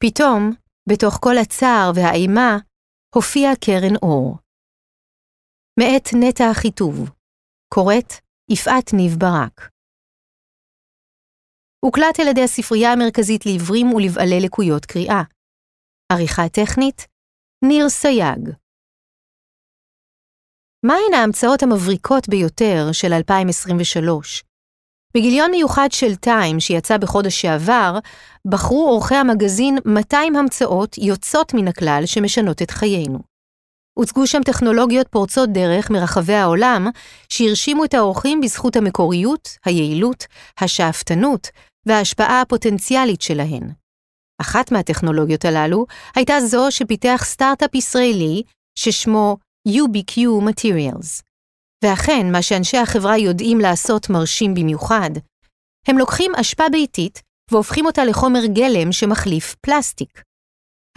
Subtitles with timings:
[0.00, 0.52] פתאום,
[0.88, 2.56] בתוך כל הצער והאימה,
[3.14, 4.38] הופיעה קרן אור.
[5.80, 7.10] מאת נטע החיטוב,
[7.74, 8.10] קוראת
[8.50, 9.70] יפעת ניב ברק.
[11.84, 15.22] הוקלט על ידי הספרייה המרכזית לעיוורים ולבעלי לקויות קריאה.
[16.12, 16.98] עריכה טכנית,
[17.64, 18.42] ניר סייג.
[20.86, 24.47] מהן ההמצאות המבריקות ביותר של 2023?
[25.14, 27.98] בגיליון מיוחד של טיים שיצא בחודש שעבר,
[28.44, 33.18] בחרו עורכי המגזין 200 המצאות יוצאות מן הכלל שמשנות את חיינו.
[33.98, 36.86] הוצגו שם טכנולוגיות פורצות דרך מרחבי העולם,
[37.28, 40.26] שהרשימו את האורחים בזכות המקוריות, היעילות,
[40.60, 41.48] השאפתנות
[41.86, 43.72] וההשפעה הפוטנציאלית שלהן.
[44.40, 48.42] אחת מהטכנולוגיות הללו הייתה זו שפיתח סטארט-אפ ישראלי
[48.78, 49.36] ששמו
[49.68, 51.27] UBQ Materials.
[51.84, 55.10] ואכן, מה שאנשי החברה יודעים לעשות מרשים במיוחד.
[55.86, 60.22] הם לוקחים אשפה ביתית והופכים אותה לחומר גלם שמחליף פלסטיק.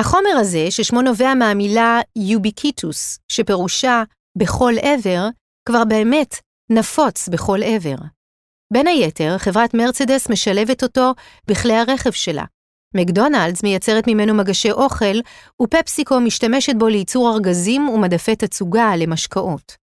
[0.02, 4.03] החומר הזה, ששמו נובע מהמילה יוביקיטוס, שפירושה
[4.38, 5.28] בכל עבר,
[5.67, 6.36] כבר באמת
[6.72, 7.95] נפוץ בכל עבר.
[8.73, 11.14] בין היתר, חברת מרצדס משלבת אותו
[11.48, 12.44] בכלי הרכב שלה.
[12.95, 15.20] מקדונלדס מייצרת ממנו מגשי אוכל,
[15.61, 19.80] ופפסיקו משתמשת בו לייצור ארגזים ומדפי תצוגה למשקאות.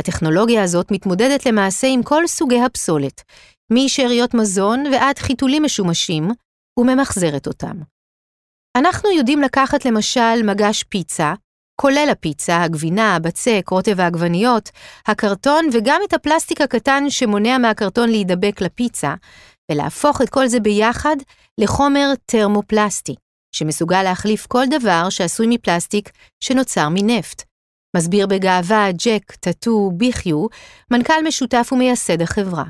[0.00, 3.22] הטכנולוגיה הזאת מתמודדת למעשה עם כל סוגי הפסולת,
[3.72, 6.28] משאריות מזון ועד חיתולים משומשים,
[6.78, 7.76] וממחזרת אותם.
[8.76, 11.34] אנחנו יודעים לקחת למשל מגש פיצה,
[11.80, 14.70] כולל הפיצה, הגבינה, הבצק, רוטב העגבניות,
[15.06, 19.14] הקרטון וגם את הפלסטיק הקטן שמונע מהקרטון להידבק לפיצה,
[19.70, 21.16] ולהפוך את כל זה ביחד
[21.60, 23.14] לחומר תרמופלסטי,
[23.54, 27.42] שמסוגל להחליף כל דבר שעשוי מפלסטיק שנוצר מנפט.
[27.96, 30.46] מסביר בגאווה ג'ק טאטו ביחיו,
[30.90, 32.64] מנכ"ל משותף ומייסד החברה.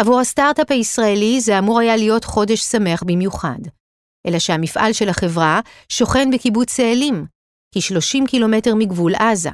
[0.00, 3.58] עבור הסטארט-אפ הישראלי זה אמור היה להיות חודש שמח במיוחד.
[4.26, 7.26] אלא שהמפעל של החברה שוכן בקיבוץ צאלים,
[7.74, 9.50] כ-30 קילומטר מגבול עזה.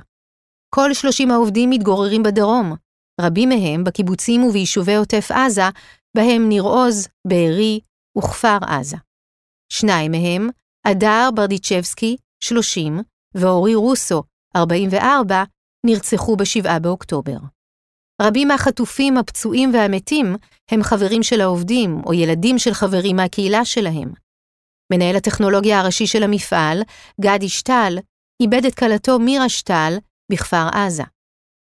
[0.74, 2.74] כל 30 העובדים מתגוררים בדרום,
[3.20, 5.68] רבים מהם בקיבוצים וביישובי עוטף עזה,
[6.16, 7.80] בהם ניר עוז, בארי
[8.18, 8.96] וכפר עזה.
[9.72, 10.48] שניים מהם,
[10.86, 12.98] אדר ברדיצ'בסקי, 30,
[13.34, 14.22] ואורי רוסו,
[14.56, 15.44] 44,
[15.86, 17.36] נרצחו ב-7 באוקטובר.
[18.22, 20.36] רבים מהחטופים, הפצועים והמתים
[20.70, 24.12] הם חברים של העובדים או ילדים של חברים מהקהילה שלהם.
[24.92, 26.82] מנהל הטכנולוגיה הראשי של המפעל,
[27.20, 27.98] גדי שטל,
[28.42, 29.92] איבד את כלתו מירה שטל
[30.32, 31.02] בכפר עזה.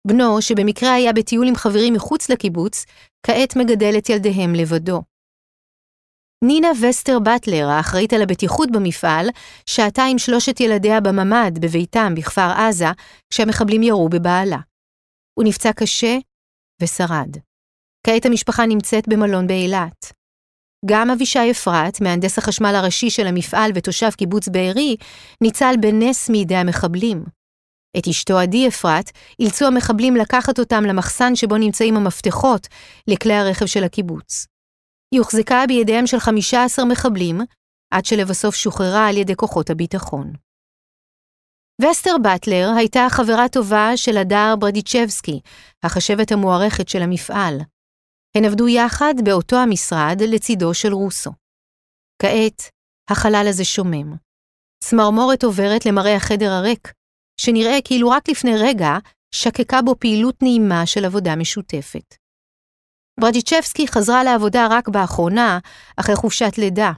[0.06, 2.84] בנו, שבמקרה היה בטיול עם חברים מחוץ לקיבוץ,
[3.26, 5.02] כעת מגדל את ילדיהם לבדו.
[6.44, 9.28] נינה וסטר באטלר, האחראית על הבטיחות במפעל,
[9.66, 12.86] שהתה עם שלושת ילדיה בממ"ד בביתם בכפר עזה,
[13.30, 14.58] כשהמחבלים ירו בבעלה.
[15.38, 16.18] הוא נפצע קשה
[16.82, 17.36] ושרד.
[18.06, 20.12] כעת המשפחה נמצאת במלון באילת.
[20.86, 24.96] גם אבישי אפרת, מהנדס החשמל הראשי של המפעל ותושב קיבוץ בארי,
[25.40, 27.24] ניצל בנס מידי המחבלים.
[27.98, 32.66] את אשתו עדי אפרת אילצו המחבלים לקחת אותם למחסן שבו נמצאים המפתחות
[33.08, 34.46] לכלי הרכב של הקיבוץ.
[35.14, 37.40] היא הוחזקה בידיהם של 15 מחבלים,
[37.90, 40.32] עד שלבסוף שוחררה על ידי כוחות הביטחון.
[41.82, 45.40] וסטר באטלר הייתה חברה טובה של הדר ברדיצ'בסקי,
[45.82, 47.60] החשבת המוערכת של המפעל.
[48.36, 51.30] הן עבדו יחד באותו המשרד לצידו של רוסו.
[52.22, 52.62] כעת,
[53.10, 54.16] החלל הזה שומם.
[54.84, 56.92] צמרמורת עוברת למראה החדר הריק,
[57.40, 58.92] שנראה כאילו רק לפני רגע
[59.34, 62.14] שקקה בו פעילות נעימה של עבודה משותפת.
[63.20, 65.58] ברדיצ'בסקי חזרה לעבודה רק באחרונה,
[65.96, 66.92] אחרי חופשת לידה.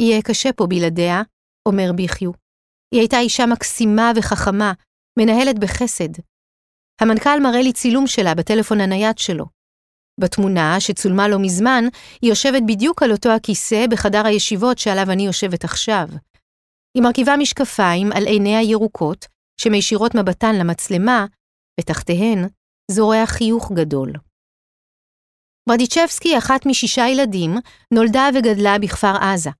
[0.00, 1.22] יהיה קשה פה בלעדיה,
[1.68, 2.30] אומר ביחיו.
[2.94, 4.72] היא הייתה אישה מקסימה וחכמה,
[5.18, 6.08] מנהלת בחסד.
[7.00, 9.44] המנכ"ל מראה לי צילום שלה בטלפון הנייד שלו.
[10.20, 11.84] בתמונה, שצולמה לא מזמן,
[12.22, 16.08] היא יושבת בדיוק על אותו הכיסא בחדר הישיבות שעליו אני יושבת עכשיו.
[16.94, 19.26] היא מרכיבה משקפיים על עיניה ירוקות,
[19.60, 21.26] שמישירות מבטן למצלמה,
[21.80, 22.48] ותחתיהן
[22.90, 24.12] זורע חיוך גדול.
[25.68, 27.54] ברדיצ'בסקי, אחת משישה ילדים,
[27.94, 29.50] נולדה וגדלה בכפר עזה.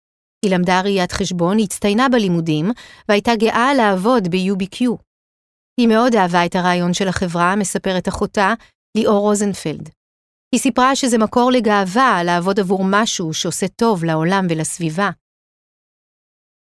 [0.44, 2.70] היא למדה ראיית חשבון, הצטיינה בלימודים,
[3.08, 4.88] והייתה גאה לעבוד ב-UBQ.
[5.80, 8.54] היא מאוד אהבה את הרעיון של החברה, מספרת אחותה,
[8.96, 9.88] ליאור רוזנפלד.
[10.54, 15.10] היא סיפרה שזה מקור לגאווה לעבוד עבור משהו שעושה טוב לעולם ולסביבה.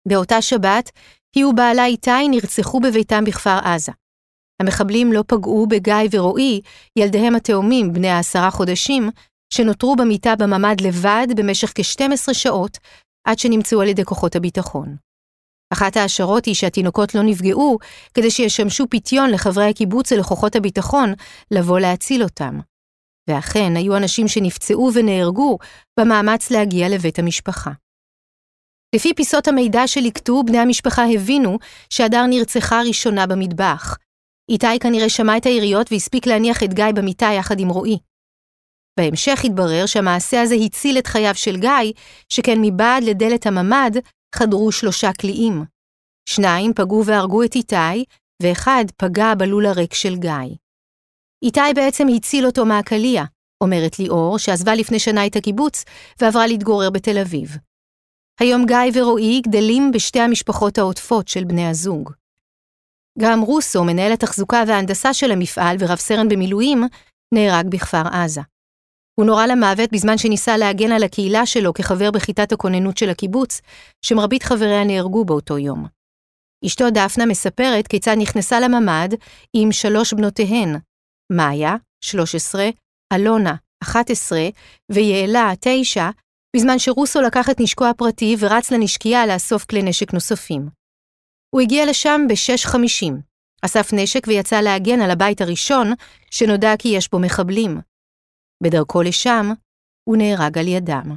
[0.07, 0.91] באותה שבת,
[1.35, 3.91] היא ובעלה איתי נרצחו בביתם בכפר עזה.
[4.61, 6.61] המחבלים לא פגעו בגיא ורועי,
[6.95, 9.09] ילדיהם התאומים, בני העשרה חודשים,
[9.53, 12.77] שנותרו במיטה בממ"ד לבד במשך כ-12 שעות,
[13.27, 14.95] עד שנמצאו על ידי כוחות הביטחון.
[15.73, 17.77] אחת ההשערות היא שהתינוקות לא נפגעו,
[18.13, 21.13] כדי שישמשו פיתיון לחברי הקיבוץ ולכוחות הביטחון
[21.51, 22.59] לבוא להציל אותם.
[23.29, 25.57] ואכן, היו אנשים שנפצעו ונהרגו
[25.99, 27.71] במאמץ להגיע לבית המשפחה.
[28.95, 31.57] לפי פיסות המידע שליקטו, בני המשפחה הבינו
[31.89, 33.97] שהדר נרצחה ראשונה במטבח.
[34.49, 37.97] איתי כנראה שמע את היריות והספיק להניח את גיא במיטה יחד עם רועי.
[38.97, 41.93] בהמשך התברר שהמעשה הזה הציל את חייו של גיא,
[42.29, 43.91] שכן מבעד לדלת הממ"ד
[44.35, 45.65] חדרו שלושה קליעים.
[46.29, 48.05] שניים פגעו והרגו את איתי,
[48.43, 50.55] ואחד פגע בלול הריק של גיא.
[51.43, 53.23] איתי בעצם הציל אותו מהקליע,
[53.61, 55.83] אומרת ליאור, שעזבה לפני שנה את הקיבוץ
[56.21, 57.57] ועברה להתגורר בתל אביב.
[58.39, 62.11] היום גיא ורועי גדלים בשתי המשפחות העוטפות של בני הזוג.
[63.19, 66.83] גם רוסו, מנהל התחזוקה וההנדסה של המפעל ורב סרן במילואים,
[67.33, 68.41] נהרג בכפר עזה.
[69.19, 73.61] הוא נורה למוות בזמן שניסה להגן על הקהילה שלו כחבר בכיתת הכוננות של הקיבוץ,
[74.01, 75.85] שמרבית חבריה נהרגו באותו יום.
[76.65, 79.09] אשתו דפנה מספרת כיצד נכנסה לממ"ד
[79.53, 80.75] עם שלוש בנותיהן,
[81.31, 82.69] מאיה, 13,
[83.13, 84.39] אלונה, 11,
[84.91, 86.09] ויעלה, 9,
[86.55, 90.69] בזמן שרוסו לקח את נשקו הפרטי ורץ לנשקייה לאסוף כלי נשק נוספים.
[91.49, 93.13] הוא הגיע לשם ב-6.50,
[93.61, 95.93] אסף נשק ויצא להגן על הבית הראשון,
[96.31, 97.79] שנודע כי יש בו מחבלים.
[98.63, 99.45] בדרכו לשם,
[100.09, 101.15] הוא נהרג על ידם.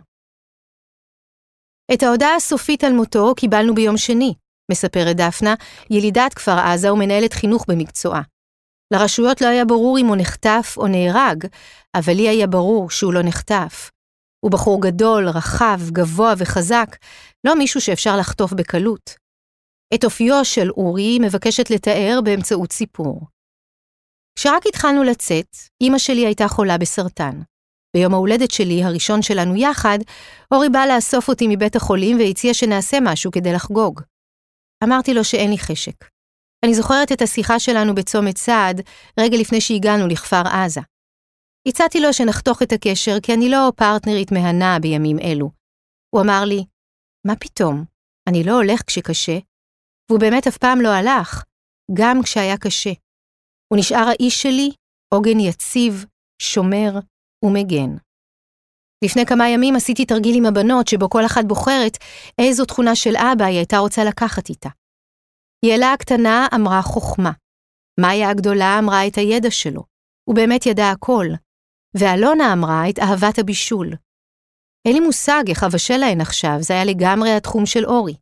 [1.95, 4.35] את ההודעה הסופית על מותו קיבלנו ביום שני,
[4.71, 5.55] מספרת דפנה,
[5.91, 8.23] ילידת כפר עזה ומנהלת חינוך במקצועה.
[8.93, 11.47] לרשויות לא היה ברור אם הוא נחטף או נהרג,
[11.95, 13.91] אבל לי היה ברור שהוא לא נחטף.
[14.45, 16.97] הוא בחור גדול, רחב, גבוה וחזק,
[17.47, 19.11] לא מישהו שאפשר לחטוף בקלות.
[19.95, 23.21] את אופיו של אורי מבקשת לתאר באמצעות סיפור.
[24.41, 27.41] כשרק התחלנו לצאת, אמא שלי הייתה חולה בסרטן.
[27.97, 29.99] ביום ההולדת שלי, הראשון שלנו יחד,
[30.55, 34.01] אורי בא לאסוף אותי מבית החולים והציע שנעשה משהו כדי לחגוג.
[34.85, 36.05] אמרתי לו שאין לי חשק.
[36.65, 38.81] אני זוכרת את השיחה שלנו בצומת סעד,
[39.21, 40.81] רגע לפני שהגענו לכפר עזה.
[41.69, 45.51] הצעתי לו שנחתוך את הקשר, כי אני לא פרטנרית מהנה בימים אלו.
[46.15, 46.65] הוא אמר לי,
[47.27, 47.85] מה פתאום?
[48.29, 49.39] אני לא הולך כשקשה.
[50.09, 51.45] והוא באמת אף פעם לא הלך,
[51.95, 52.93] גם כשהיה קשה.
[53.73, 54.71] הוא נשאר האיש שלי,
[55.15, 56.05] עוגן יציב,
[56.43, 56.91] שומר
[57.45, 57.97] ומגן.
[59.05, 61.97] לפני כמה ימים עשיתי תרגיל עם הבנות, שבו כל אחת בוחרת
[62.39, 64.69] איזו תכונה של אבא היא הייתה רוצה לקחת איתה.
[65.65, 67.33] יעלה הקטנה אמרה חוכמה.
[68.01, 69.83] מאיה הגדולה אמרה את הידע שלו.
[70.25, 71.27] הוא באמת ידע הכל.
[71.97, 73.87] ואלונה אמרה את אהבת הבישול.
[74.89, 78.15] אין לי מושג איך אבשל להן עכשיו, זה היה לגמרי התחום של אורי.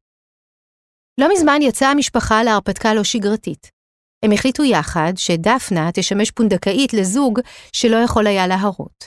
[1.20, 3.77] לא מזמן יצאה המשפחה להרפתקה לא שגרתית.
[4.24, 7.40] הם החליטו יחד שדפנה תשמש פונדקאית לזוג
[7.72, 9.04] שלא יכול היה להרות.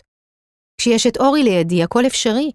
[0.77, 2.51] כשיש את אורי לידי, הכל אפשרי,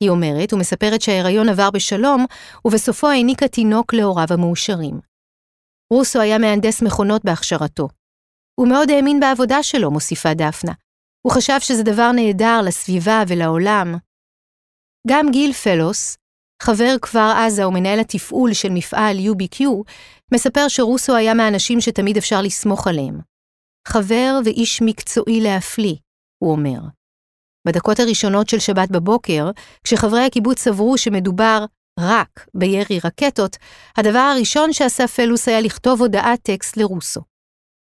[0.00, 2.26] היא אומרת ומספרת שההיריון עבר בשלום,
[2.64, 5.00] ובסופו העניקה תינוק להוריו המאושרים.
[5.92, 7.88] רוסו היה מהנדס מכונות בהכשרתו.
[8.60, 10.72] הוא מאוד האמין בעבודה שלו, מוסיפה דפנה.
[11.22, 13.94] הוא חשב שזה דבר נהדר לסביבה ולעולם.
[15.08, 16.16] גם גיל פלוס,
[16.62, 19.64] חבר כפר עזה ומנהל התפעול של מפעל UBQ,
[20.34, 23.20] מספר שרוסו היה מהאנשים שתמיד אפשר לסמוך עליהם.
[23.88, 25.94] חבר ואיש מקצועי להפליא,
[26.42, 26.80] הוא אומר.
[27.66, 29.50] בדקות הראשונות של שבת בבוקר,
[29.84, 31.64] כשחברי הקיבוץ סברו שמדובר
[32.00, 33.56] רק בירי רקטות,
[33.96, 37.20] הדבר הראשון שעשה פלוס היה לכתוב הודעת טקסט לרוסו.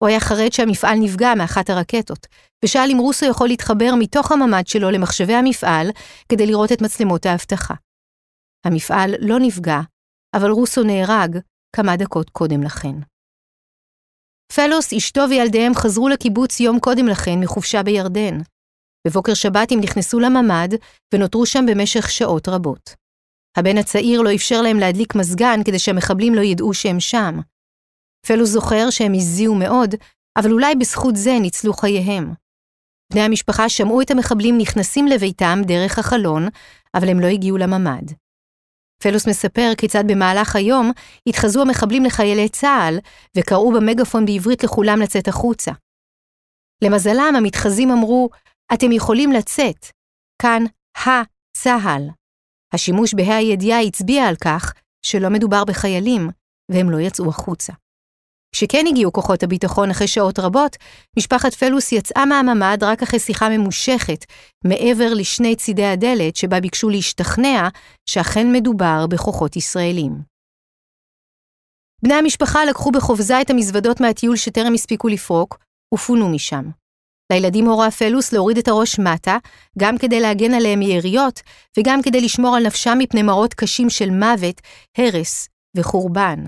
[0.03, 2.27] הוא היה חרד שהמפעל נפגע מאחת הרקטות,
[2.65, 5.91] ושאל אם רוסו יכול להתחבר מתוך הממ"ד שלו למחשבי המפעל
[6.29, 7.75] כדי לראות את מצלמות האבטחה.
[8.67, 9.81] המפעל לא נפגע,
[10.37, 11.39] אבל רוסו נהרג
[11.77, 12.95] כמה דקות קודם לכן.
[14.53, 18.39] פלוס, אשתו וילדיהם חזרו לקיבוץ יום קודם לכן מחופשה בירדן.
[19.07, 20.69] בבוקר שבת הם נכנסו לממ"ד
[21.15, 22.95] ונותרו שם במשך שעות רבות.
[23.57, 27.41] הבן הצעיר לא אפשר להם להדליק מזגן כדי שהמחבלים לא ידעו שהם שם.
[28.27, 29.95] פלוס זוכר שהם הזיעו מאוד,
[30.39, 32.35] אבל אולי בזכות זה ניצלו חייהם.
[33.13, 36.49] בני המשפחה שמעו את המחבלים נכנסים לביתם דרך החלון,
[36.95, 38.13] אבל הם לא הגיעו לממ"ד.
[39.03, 40.93] פלוס מספר כיצד במהלך היום
[41.27, 42.99] התחזו המחבלים לחיילי צה"ל
[43.37, 45.73] וקראו במגפון בעברית לכולם לצאת החוצה.
[46.85, 48.29] למזלם, המתחזים אמרו,
[48.75, 49.87] אתם יכולים לצאת.
[50.43, 50.65] כאן
[50.97, 52.03] ה-צה"ל.
[52.75, 54.73] השימוש בה"א הידיעה הצביע על כך
[55.07, 56.31] שלא מדובר בחיילים,
[56.73, 57.73] והם לא יצאו החוצה.
[58.53, 60.77] כשכן הגיעו כוחות הביטחון אחרי שעות רבות,
[61.19, 64.25] משפחת פלוס יצאה מהממ"ד רק אחרי שיחה ממושכת,
[64.65, 67.69] מעבר לשני צידי הדלת שבה ביקשו להשתכנע
[68.07, 70.13] שאכן מדובר בכוחות ישראלים.
[72.03, 75.59] בני המשפחה לקחו בחופזה את המזוודות מהטיול שטרם הספיקו לפרוק,
[75.95, 76.71] ופונו משם.
[77.33, 79.39] לילדים הורה פלוס להוריד את הראש מטה,
[79.79, 81.41] גם כדי להגן עליהם מיריות,
[81.79, 84.61] וגם כדי לשמור על נפשם מפני מראות קשים של מוות,
[84.99, 86.45] הרס וחורבן.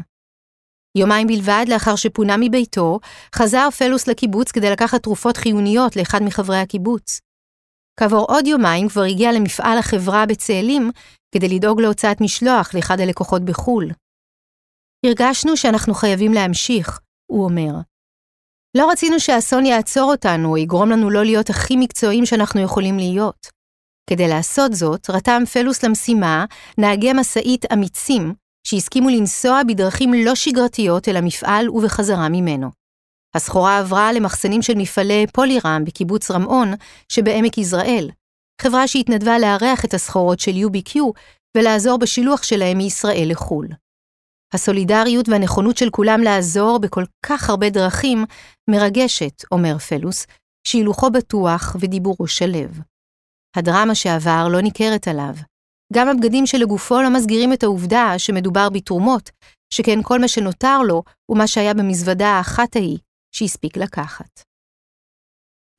[0.98, 2.98] יומיים בלבד לאחר שפונה מביתו,
[3.34, 7.20] חזר פלוס לקיבוץ כדי לקחת תרופות חיוניות לאחד מחברי הקיבוץ.
[8.00, 10.90] כעבור עוד יומיים כבר הגיע למפעל החברה בצאלים
[11.34, 13.90] כדי לדאוג להוצאת משלוח לאחד הלקוחות בחו"ל.
[15.06, 17.00] הרגשנו שאנחנו חייבים להמשיך,
[17.32, 17.72] הוא אומר.
[18.76, 23.46] לא רצינו שהאסון יעצור אותנו או יגרום לנו לא להיות הכי מקצועיים שאנחנו יכולים להיות.
[24.10, 26.44] כדי לעשות זאת, רתם פלוס למשימה
[26.78, 28.34] נהגי משאית אמיצים
[28.66, 32.70] שהסכימו לנסוע בדרכים לא שגרתיות אל המפעל ובחזרה ממנו.
[33.34, 36.72] הסחורה עברה למחסנים של מפעלי פולירם בקיבוץ רמון
[37.08, 38.10] שבעמק יזרעאל,
[38.62, 40.98] חברה שהתנדבה לארח את הסחורות של UBQ
[41.56, 43.68] ולעזור בשילוח שלהם מישראל לחו"ל.
[44.54, 48.24] הסולידריות והנכונות של כולם לעזור בכל כך הרבה דרכים
[48.70, 50.26] מרגשת, אומר פלוס,
[50.66, 52.68] שהילוכו בטוח ודיבורו שלו.
[53.56, 55.34] הדרמה שעבר לא ניכרת עליו.
[55.92, 59.30] גם הבגדים שלגופו לא מסגירים את העובדה שמדובר בתרומות,
[59.74, 62.98] שכן כל מה שנותר לו הוא מה שהיה במזוודה האחת ההיא
[63.34, 64.42] שהספיק לקחת.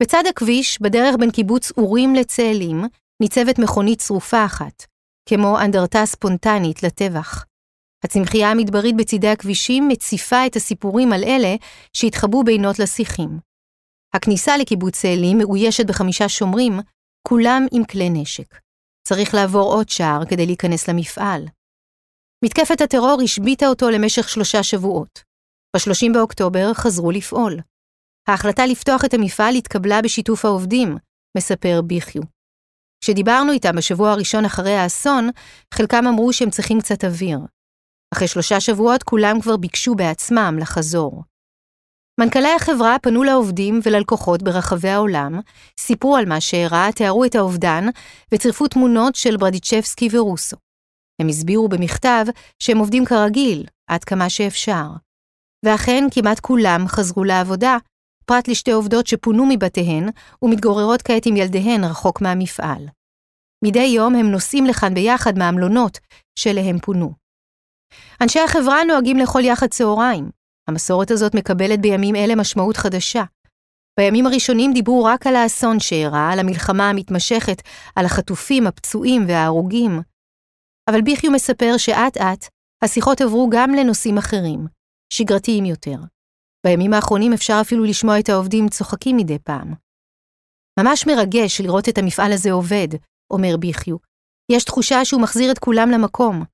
[0.02, 2.82] בצד הכביש, בדרך בין קיבוץ אורים לצאלים,
[3.22, 4.84] ניצבת מכונית שרופה אחת,
[5.28, 7.44] כמו אנדרטה ספונטנית לטבח.
[8.04, 11.54] הצמחייה המדברית בצידי הכבישים מציפה את הסיפורים על אלה
[11.92, 13.38] שהתחבאו בינות לשיחים.
[14.14, 16.72] הכניסה לקיבוץ צאלים מאוישת בחמישה שומרים,
[17.28, 18.54] כולם עם כלי נשק.
[19.08, 21.44] צריך לעבור עוד שער כדי להיכנס למפעל.
[22.44, 25.22] מתקפת הטרור השביתה אותו למשך שלושה שבועות.
[25.76, 27.60] ב-30 באוקטובר חזרו לפעול.
[28.28, 30.96] ההחלטה לפתוח את המפעל התקבלה בשיתוף העובדים,
[31.36, 32.22] מספר ביחיו.
[33.00, 35.30] כשדיברנו איתם בשבוע הראשון אחרי האסון,
[35.74, 37.38] חלקם אמרו שהם צריכים קצת אוויר.
[38.14, 41.22] אחרי שלושה שבועות כולם כבר ביקשו בעצמם לחזור.
[42.20, 45.40] מנכ"לי החברה פנו לעובדים וללקוחות ברחבי העולם,
[45.80, 47.84] סיפרו על מה שאירע, תיארו את האובדן
[48.32, 50.56] וצירפו תמונות של ברדיצ'בסקי ורוסו.
[51.20, 52.24] הם הסבירו במכתב
[52.58, 54.86] שהם עובדים כרגיל, עד כמה שאפשר.
[55.64, 57.76] ואכן, כמעט כולם חזרו לעבודה,
[58.26, 60.08] פרט לשתי עובדות שפונו מבתיהן
[60.42, 62.88] ומתגוררות כעת עם ילדיהן רחוק מהמפעל.
[63.64, 65.98] מדי יום הם נוסעים לכאן ביחד מהמלונות
[66.38, 67.12] שאליהם פונו.
[68.20, 70.43] אנשי החברה נוהגים לאכול יחד צהריים.
[70.68, 73.24] המסורת הזאת מקבלת בימים אלה משמעות חדשה.
[74.00, 77.62] בימים הראשונים דיברו רק על האסון שאירע, על המלחמה המתמשכת,
[77.96, 80.00] על החטופים, הפצועים וההרוגים.
[80.90, 82.48] אבל ביחיו מספר שאט-אט
[82.84, 84.66] השיחות עברו גם לנושאים אחרים,
[85.12, 85.96] שגרתיים יותר.
[86.66, 89.74] בימים האחרונים אפשר אפילו לשמוע את העובדים צוחקים מדי פעם.
[90.80, 92.88] ממש מרגש לראות את המפעל הזה עובד,
[93.30, 93.96] אומר ביחיו.
[94.52, 96.44] יש תחושה שהוא מחזיר את כולם למקום.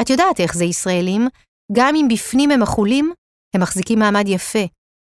[0.00, 1.28] את יודעת איך זה ישראלים,
[1.72, 3.12] גם אם בפנים הם אכולים,
[3.56, 4.64] הם מחזיקים מעמד יפה,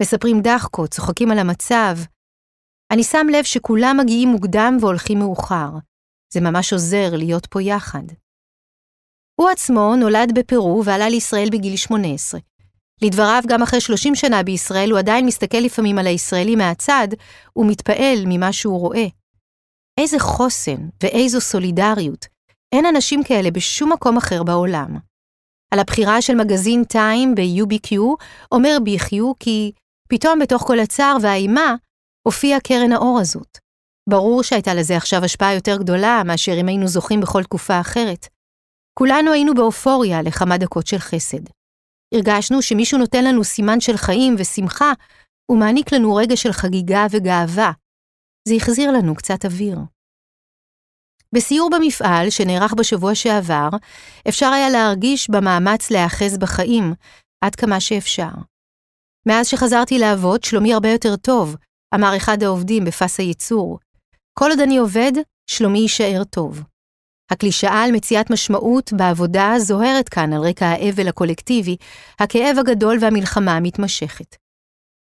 [0.01, 1.97] מספרים דחקות, צוחקים על המצב.
[2.91, 5.69] אני שם לב שכולם מגיעים מוקדם והולכים מאוחר.
[6.33, 8.03] זה ממש עוזר להיות פה יחד.
[9.35, 12.39] הוא עצמו נולד בפרו ועלה לישראל בגיל 18.
[13.01, 17.07] לדבריו, גם אחרי 30 שנה בישראל, הוא עדיין מסתכל לפעמים על הישראלי מהצד,
[17.55, 19.05] ומתפעל ממה שהוא רואה.
[19.99, 22.25] איזה חוסן ואיזו סולידריות.
[22.75, 25.12] אין אנשים כאלה בשום מקום אחר בעולם.
[25.73, 27.97] על הבחירה של מגזין טיים ב-UBQ,
[28.51, 29.71] אומר ביחיו כי
[30.09, 31.75] פתאום בתוך כל הצער והאימה,
[32.27, 33.57] הופיעה קרן האור הזאת.
[34.09, 38.27] ברור שהייתה לזה עכשיו השפעה יותר גדולה מאשר אם היינו זוכים בכל תקופה אחרת.
[38.99, 41.43] כולנו היינו באופוריה לכמה דקות של חסד.
[42.13, 44.91] הרגשנו שמישהו נותן לנו סימן של חיים ושמחה,
[45.51, 47.71] ומעניק לנו רגע של חגיגה וגאווה.
[48.47, 49.77] זה החזיר לנו קצת אוויר.
[51.33, 53.69] בסיור במפעל, שנערך בשבוע שעבר,
[54.29, 56.93] אפשר היה להרגיש במאמץ להיאחז בחיים,
[57.43, 58.29] עד כמה שאפשר.
[59.25, 61.55] מאז שחזרתי לעבוד, שלומי הרבה יותר טוב,
[61.95, 63.79] אמר אחד העובדים בפס הייצור.
[64.39, 65.11] כל עוד אני עובד,
[65.47, 66.61] שלומי יישאר טוב.
[67.31, 71.77] הקלישאה על מציאת משמעות בעבודה זוהרת כאן על רקע האבל הקולקטיבי,
[72.19, 74.42] הכאב הגדול והמלחמה המתמשכת.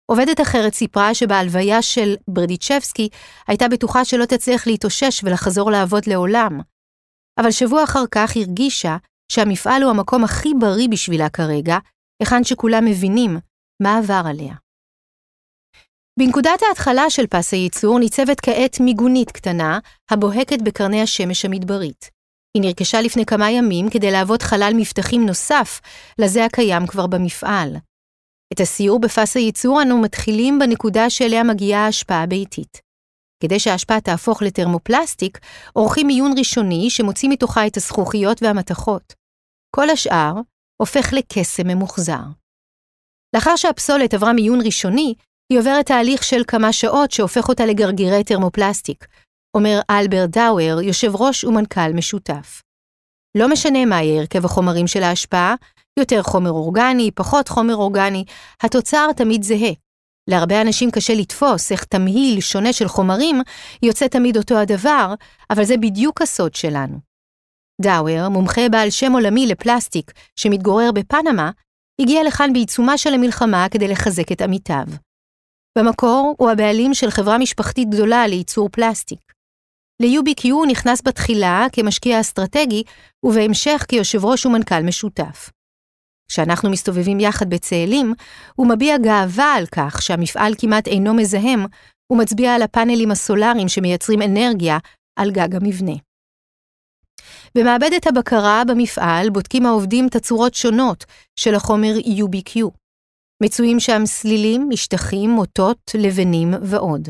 [0.07, 3.09] עובדת אחרת סיפרה שבהלוויה של ברדיצ'בסקי
[3.49, 6.61] הייתה בטוחה שלא תצליח להתאושש ולחזור לעבוד לעולם.
[7.41, 8.97] אבל שבוע אחר כך הרגישה
[9.33, 11.79] שהמפעל הוא המקום הכי בריא בשבילה כרגע,
[12.21, 13.39] היכן שכולם מבינים
[13.83, 14.55] מה עבר עליה.
[16.19, 19.79] בנקודת ההתחלה של פס הייצור ניצבת כעת מיגונית קטנה,
[20.11, 22.11] הבוהקת בקרני השמש המדברית.
[22.57, 25.81] היא נרכשה לפני כמה ימים כדי להוות חלל מבטחים נוסף
[26.19, 27.77] לזה הקיים כבר במפעל.
[28.53, 32.81] את הסיור בפס הייצור אנו מתחילים בנקודה שאליה מגיעה האשפה הביתית.
[33.43, 35.39] כדי שהאשפה תהפוך לטרמופלסטיק,
[35.73, 39.15] עורכים מיון ראשוני שמוציא מתוכה את הזכוכיות והמתכות.
[39.77, 40.33] כל השאר
[40.83, 42.25] הופך לקסם ממוחזר.
[43.35, 45.15] לאחר שהפסולת עברה מיון ראשוני,
[45.53, 49.07] היא עוברת תהליך של כמה שעות שהופך אותה לגרגירי טרמופלסטיק,
[49.57, 52.63] אומר אלברט דאואר, יושב ראש ומנכ"ל משותף.
[53.37, 55.55] לא משנה מה יהיה הרכב החומרים של ההשפעה,
[55.99, 58.25] יותר חומר אורגני, פחות חומר אורגני,
[58.63, 59.73] התוצר תמיד זהה.
[60.31, 63.43] להרבה אנשים קשה לתפוס איך תמהיל שונה של חומרים
[63.83, 65.15] יוצא תמיד אותו הדבר,
[65.51, 66.99] אבל זה בדיוק הסוד שלנו.
[67.81, 71.51] דאואר, מומחה בעל שם עולמי לפלסטיק שמתגורר בפנמה,
[72.01, 74.87] הגיע לכאן בעיצומה של המלחמה כדי לחזק את עמיתיו.
[75.79, 79.33] במקור הוא הבעלים של חברה משפחתית גדולה לייצור פלסטיק.
[80.03, 82.83] ל-UBQ הוא נכנס בתחילה כמשקיע אסטרטגי,
[83.25, 85.51] ובהמשך כיושב ראש ומנכ"ל משותף.
[86.29, 88.15] כשאנחנו מסתובבים יחד בצאלים,
[88.55, 91.65] הוא מביע גאווה על כך שהמפעל כמעט אינו מזהם,
[92.13, 94.79] ומצביע על הפאנלים הסולאריים שמייצרים אנרגיה
[95.17, 95.93] על גג המבנה.
[97.55, 101.05] במעבדת הבקרה במפעל בודקים העובדים תצורות שונות
[101.37, 102.71] של החומר UBQ.
[103.43, 107.09] מצויים שם סלילים, משטחים, מוטות, לבנים ועוד.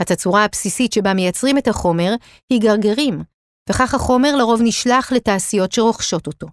[0.00, 2.14] התצורה הבסיסית שבה מייצרים את החומר
[2.50, 3.22] היא גרגירים,
[3.68, 6.46] וכך החומר לרוב נשלח לתעשיות שרוכשות אותו.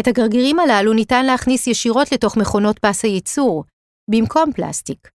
[0.00, 3.64] את הגרגירים הללו ניתן להכניס ישירות לתוך מכונות פס הייצור,
[4.10, 5.08] במקום פלסטיק.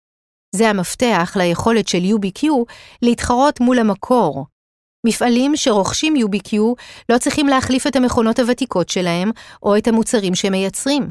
[0.55, 2.47] זה המפתח ליכולת של UBQ
[3.01, 4.45] להתחרות מול המקור.
[5.07, 6.57] מפעלים שרוכשים UBQ
[7.09, 9.31] לא צריכים להחליף את המכונות הוותיקות שלהם
[9.63, 11.09] או את המוצרים שהם מייצרים.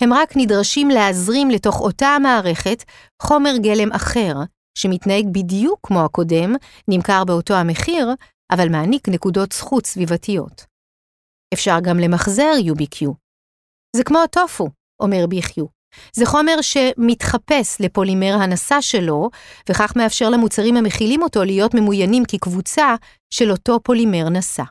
[0.00, 2.84] הם רק נדרשים להזרים לתוך אותה המערכת
[3.22, 4.34] חומר גלם אחר,
[4.78, 6.54] שמתנהג בדיוק כמו הקודם,
[6.88, 8.08] נמכר באותו המחיר,
[8.52, 10.77] אבל מעניק נקודות זכות סביבתיות.
[11.54, 13.06] אפשר גם למחזר UBQ.
[13.96, 14.68] זה כמו הטופו,
[15.02, 15.66] אומר ביחיו.
[16.16, 19.30] זה חומר שמתחפש לפולימר הנשא שלו,
[19.70, 22.94] וכך מאפשר למוצרים המכילים אותו להיות ממוינים כקבוצה
[23.30, 24.62] של אותו פולימר נשא.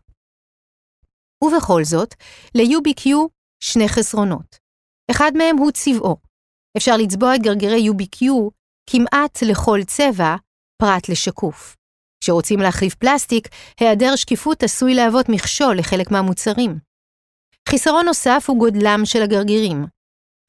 [1.43, 2.13] ובכל זאת,
[2.55, 3.10] ל-UBQ
[3.63, 4.57] שני חסרונות.
[5.12, 6.17] אחד מהם הוא צבעו.
[6.77, 8.25] אפשר לצבוע את גרגירי UBQ
[8.89, 10.36] כמעט לכל צבע,
[10.81, 11.76] פרט לשקוף.
[12.27, 13.48] כשרוצים להחליף פלסטיק,
[13.79, 16.79] היעדר שקיפות עשוי להוות מכשול לחלק מהמוצרים.
[17.69, 19.86] חיסרון נוסף הוא גודלם של הגרגירים.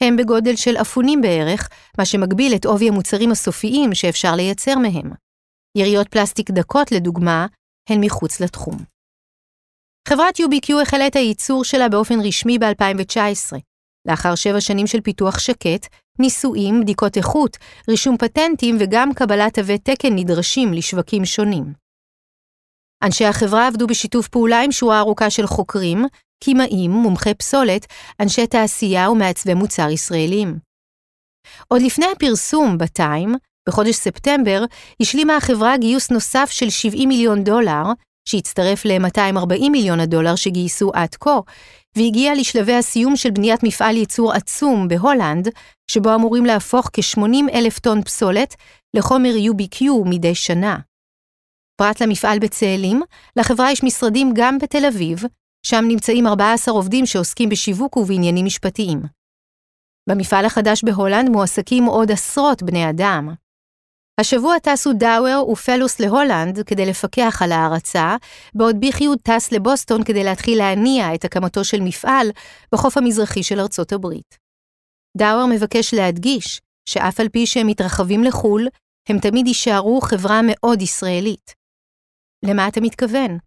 [0.02, 1.68] הם בגודל של אפונים בערך,
[1.99, 5.11] מה שמגביל את עובי המוצרים הסופיים שאפשר לייצר מהם.
[5.78, 7.47] יריות פלסטיק דקות, לדוגמה,
[7.90, 8.76] הן מחוץ לתחום.
[10.08, 13.56] חברת UBQ החלה את הייצור שלה באופן רשמי ב-2019.
[14.08, 15.86] לאחר שבע שנים של פיתוח שקט,
[16.19, 17.57] ניסויים, בדיקות איכות,
[17.89, 21.73] רישום פטנטים וגם קבלת תווי תקן נדרשים לשווקים שונים.
[23.02, 26.04] אנשי החברה עבדו בשיתוף פעולה עם שורה ארוכה של חוקרים,
[26.45, 27.87] כימאים, מומחי פסולת,
[28.21, 30.59] אנשי תעשייה ומעצבי מוצר ישראלים.
[31.69, 33.35] עוד לפני הפרסום בטיים,
[33.69, 34.65] בחודש ספטמבר,
[35.02, 37.83] השלימה החברה גיוס נוסף של 70 מיליון דולר,
[38.28, 41.39] שהצטרף ל-240 מיליון הדולר שגייסו עד כה,
[41.96, 45.48] והגיע לשלבי הסיום של בניית מפעל ייצור עצום בהולנד,
[45.90, 48.54] שבו אמורים להפוך כ-80 אלף טון פסולת
[48.94, 50.78] לחומר UBQ מדי שנה.
[51.80, 53.02] פרט למפעל בצאלים,
[53.36, 55.22] לחברה יש משרדים גם בתל אביב,
[55.66, 59.02] שם נמצאים 14 עובדים שעוסקים בשיווק ובעניינים משפטיים.
[60.08, 63.34] במפעל החדש בהולנד מועסקים עוד עשרות בני אדם.
[64.21, 68.17] השבוע טסו דאואר ופלוס להולנד כדי לפקח על ההרצה,
[68.54, 72.31] בעוד ביחיוד טס לבוסטון כדי להתחיל להניע את הקמתו של מפעל
[72.73, 74.39] בחוף המזרחי של ארצות הברית.
[75.17, 78.69] דאואר מבקש להדגיש שאף על פי שהם מתרחבים לחו"ל,
[79.09, 81.54] הם תמיד יישארו חברה מאוד ישראלית.
[82.45, 83.39] למה אתה מתכוון?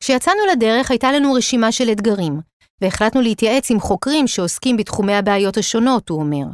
[0.00, 2.40] כשיצאנו לדרך הייתה לנו רשימה של אתגרים,
[2.80, 6.46] והחלטנו להתייעץ עם חוקרים שעוסקים בתחומי הבעיות השונות, הוא אומר.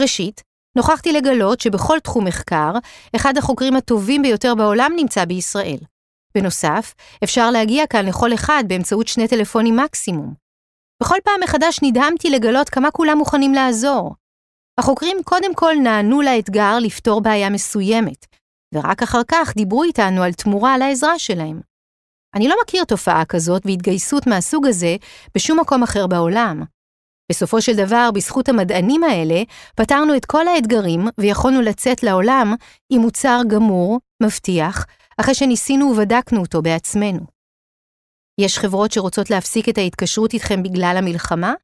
[0.00, 2.72] ראשית, נוכחתי לגלות שבכל תחום מחקר,
[3.16, 5.78] אחד החוקרים הטובים ביותר בעולם נמצא בישראל.
[6.34, 10.34] בנוסף, אפשר להגיע כאן לכל אחד באמצעות שני טלפונים מקסימום.
[11.02, 14.14] בכל פעם מחדש נדהמתי לגלות כמה כולם מוכנים לעזור.
[14.80, 18.26] החוקרים קודם כל נענו לאתגר לפתור בעיה מסוימת,
[18.74, 21.60] ורק אחר כך דיברו איתנו על תמורה על העזרה שלהם.
[22.34, 24.96] אני לא מכיר תופעה כזאת והתגייסות מהסוג הזה
[25.34, 26.64] בשום מקום אחר בעולם.
[27.30, 29.42] בסופו של דבר, בזכות המדענים האלה,
[29.74, 32.54] פתרנו את כל האתגרים ויכולנו לצאת לעולם
[32.90, 34.86] עם מוצר גמור, מבטיח,
[35.20, 37.20] אחרי שניסינו ובדקנו אותו בעצמנו.
[38.40, 41.54] יש חברות שרוצות להפסיק את ההתקשרות איתכם בגלל המלחמה?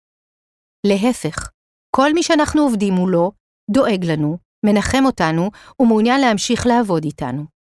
[0.86, 1.50] להפך,
[1.96, 3.32] כל מי שאנחנו עובדים מולו,
[3.70, 5.50] דואג לנו, מנחם אותנו
[5.80, 7.55] ומעוניין להמשיך לעבוד איתנו.